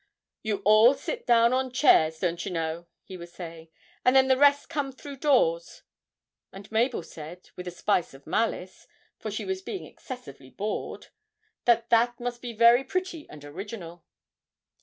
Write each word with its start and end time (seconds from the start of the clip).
'You 0.41 0.63
all 0.65 0.95
sit 0.95 1.27
down 1.27 1.53
on 1.53 1.71
chairs, 1.71 2.17
don't 2.17 2.43
you 2.43 2.49
know,' 2.51 2.87
he 3.03 3.17
was 3.17 3.31
saying, 3.31 3.67
'and 4.03 4.15
then 4.15 4.29
the 4.29 4.35
rest 4.35 4.67
come 4.67 4.91
through 4.91 5.17
doors;' 5.17 5.83
and 6.51 6.71
Mabel 6.71 7.03
said, 7.03 7.51
with 7.55 7.67
a 7.67 7.69
spice 7.69 8.15
of 8.15 8.25
malice 8.25 8.87
(for 9.19 9.29
she 9.29 9.45
was 9.45 9.61
being 9.61 9.85
excessively 9.85 10.49
bored), 10.49 11.09
that 11.65 11.91
that 11.91 12.19
must 12.19 12.41
be 12.41 12.51
very 12.51 12.83
pretty 12.83 13.29
and 13.29 13.45
original. 13.45 14.03